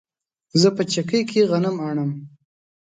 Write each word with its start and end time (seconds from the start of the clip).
زه 0.61 0.69
په 0.75 0.83
چکۍ 0.91 1.21
کې 1.29 1.47
غنم 1.49 1.77
اڼم 1.87 2.11